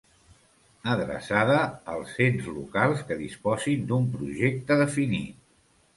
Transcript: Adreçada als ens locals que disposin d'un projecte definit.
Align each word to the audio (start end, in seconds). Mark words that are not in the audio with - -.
Adreçada 0.93 1.57
als 1.95 2.15
ens 2.27 2.49
locals 2.55 3.03
que 3.11 3.19
disposin 3.23 3.87
d'un 3.93 4.09
projecte 4.15 4.83
definit. 4.85 5.41